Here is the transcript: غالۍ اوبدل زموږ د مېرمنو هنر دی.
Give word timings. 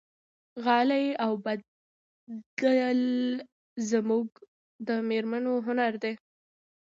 غالۍ 0.63 1.05
اوبدل 1.25 3.01
زموږ 3.91 4.27
د 4.87 4.89
مېرمنو 5.09 5.53
هنر 5.65 5.93
دی. 6.03 6.13